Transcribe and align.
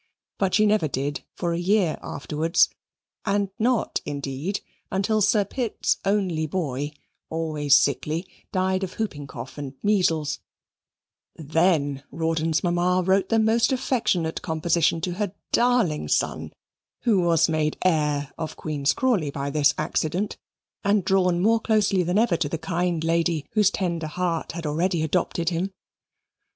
But 0.39 0.55
she 0.55 0.65
never 0.65 0.87
did 0.87 1.23
for 1.35 1.53
a 1.53 1.59
year 1.59 1.99
afterwards, 2.01 2.69
and 3.23 3.51
not, 3.59 4.01
indeed, 4.03 4.61
until 4.91 5.21
Sir 5.21 5.45
Pitt's 5.45 5.97
only 6.03 6.47
boy, 6.47 6.93
always 7.29 7.77
sickly, 7.77 8.27
died 8.51 8.83
of 8.83 8.93
hooping 8.93 9.27
cough 9.27 9.59
and 9.59 9.75
measles 9.83 10.39
then 11.35 12.01
Rawdon's 12.11 12.63
mamma 12.63 13.03
wrote 13.05 13.29
the 13.29 13.37
most 13.37 13.71
affectionate 13.71 14.41
composition 14.41 15.01
to 15.01 15.11
her 15.11 15.35
darling 15.51 16.07
son, 16.07 16.51
who 17.01 17.21
was 17.21 17.47
made 17.47 17.77
heir 17.85 18.31
of 18.39 18.55
Queen's 18.57 18.93
Crawley 18.93 19.29
by 19.29 19.51
this 19.51 19.75
accident, 19.77 20.35
and 20.83 21.05
drawn 21.05 21.39
more 21.39 21.59
closely 21.59 22.01
than 22.01 22.17
ever 22.17 22.37
to 22.37 22.49
the 22.49 22.57
kind 22.57 23.03
lady, 23.03 23.45
whose 23.51 23.69
tender 23.69 24.07
heart 24.07 24.53
had 24.53 24.65
already 24.65 25.03
adopted 25.03 25.49
him. 25.49 25.71